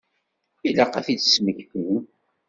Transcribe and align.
Ilaq 0.67 0.93
ad 0.99 1.03
t-id-smektin. 1.05 1.97